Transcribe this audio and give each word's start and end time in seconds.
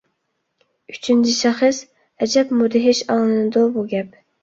ئۈچىنچى 0.93 1.35
شەخس؟ 1.41 1.83
ئەجەب 2.17 2.57
مۇدھىش 2.65 3.07
ئاڭلىنىدۇ 3.11 3.71
بۇ 3.81 3.89
گەپ. 3.97 4.23